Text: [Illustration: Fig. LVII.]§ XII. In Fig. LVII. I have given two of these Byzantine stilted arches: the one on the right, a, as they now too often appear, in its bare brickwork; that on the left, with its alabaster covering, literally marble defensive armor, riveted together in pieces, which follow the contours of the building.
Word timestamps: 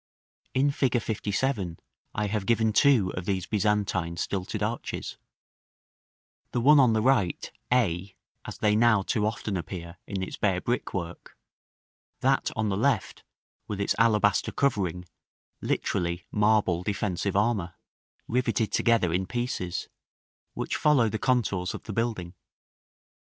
[Illustration: 0.55 0.71
Fig. 0.71 0.91
LVII.]§ 0.93 0.97
XII. 0.97 0.97
In 0.97 1.05
Fig. 1.05 1.57
LVII. 1.57 1.77
I 2.15 2.25
have 2.25 2.45
given 2.47 2.73
two 2.73 3.13
of 3.13 3.25
these 3.25 3.45
Byzantine 3.45 4.17
stilted 4.17 4.63
arches: 4.63 5.17
the 6.51 6.59
one 6.59 6.79
on 6.79 6.93
the 6.93 7.03
right, 7.03 7.51
a, 7.71 8.15
as 8.45 8.57
they 8.57 8.75
now 8.75 9.03
too 9.03 9.27
often 9.27 9.55
appear, 9.55 9.97
in 10.07 10.23
its 10.23 10.37
bare 10.37 10.59
brickwork; 10.59 11.37
that 12.21 12.49
on 12.55 12.69
the 12.69 12.77
left, 12.77 13.23
with 13.67 13.79
its 13.79 13.93
alabaster 13.99 14.51
covering, 14.51 15.05
literally 15.61 16.25
marble 16.31 16.81
defensive 16.81 17.35
armor, 17.35 17.75
riveted 18.27 18.71
together 18.71 19.13
in 19.13 19.27
pieces, 19.27 19.87
which 20.55 20.77
follow 20.77 21.09
the 21.09 21.19
contours 21.19 21.75
of 21.75 21.83
the 21.83 21.93
building. 21.93 22.33